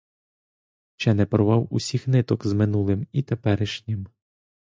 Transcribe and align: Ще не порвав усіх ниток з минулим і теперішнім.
Ще 0.97 1.13
не 1.13 1.25
порвав 1.25 1.67
усіх 1.73 2.07
ниток 2.07 2.47
з 2.47 2.53
минулим 2.53 3.07
і 3.11 3.21
теперішнім. 3.21 4.07